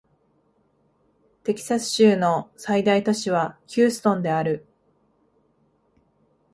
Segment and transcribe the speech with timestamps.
[1.43, 4.65] テキサス州の最大都市はヒューストンである